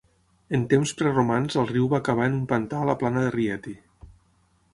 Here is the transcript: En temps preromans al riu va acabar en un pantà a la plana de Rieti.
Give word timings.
En 0.57 0.61
temps 0.71 0.93
preromans 1.01 1.57
al 1.63 1.69
riu 1.73 1.91
va 1.91 1.99
acabar 1.99 2.31
en 2.31 2.39
un 2.39 2.49
pantà 2.53 2.81
a 2.81 2.89
la 2.93 2.97
plana 3.05 3.27
de 3.27 3.35
Rieti. 3.37 3.77